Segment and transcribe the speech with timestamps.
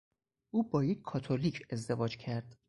[0.51, 2.57] او با یک کاتولیک ازدواج کرد.